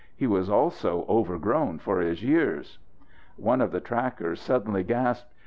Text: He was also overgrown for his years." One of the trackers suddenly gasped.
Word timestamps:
He 0.15 0.25
was 0.25 0.49
also 0.49 1.05
overgrown 1.07 1.77
for 1.77 1.99
his 1.99 2.23
years." 2.23 2.79
One 3.37 3.61
of 3.61 3.71
the 3.71 3.79
trackers 3.79 4.41
suddenly 4.41 4.81
gasped. 4.83 5.31